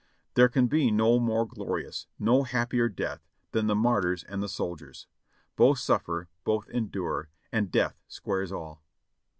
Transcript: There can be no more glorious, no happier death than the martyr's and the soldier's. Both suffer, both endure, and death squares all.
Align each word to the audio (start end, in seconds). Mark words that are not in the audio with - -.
There 0.33 0.49
can 0.49 0.65
be 0.65 0.89
no 0.89 1.19
more 1.19 1.45
glorious, 1.47 2.07
no 2.17 2.41
happier 2.41 2.89
death 2.89 3.27
than 3.51 3.67
the 3.67 3.75
martyr's 3.75 4.23
and 4.23 4.41
the 4.41 4.49
soldier's. 4.49 5.05
Both 5.55 5.77
suffer, 5.77 6.27
both 6.43 6.67
endure, 6.69 7.29
and 7.51 7.71
death 7.71 8.01
squares 8.07 8.51
all. 8.51 8.81